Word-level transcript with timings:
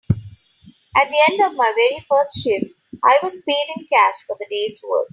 At 0.95 1.11
the 1.11 1.21
end 1.31 1.41
of 1.43 1.55
my 1.55 1.71
very 1.75 1.99
first 1.99 2.39
shift, 2.43 2.65
I 3.03 3.19
was 3.21 3.43
paid 3.43 3.67
in 3.77 3.85
cash 3.85 4.15
for 4.25 4.35
the 4.39 4.47
day’s 4.49 4.81
work. 4.83 5.09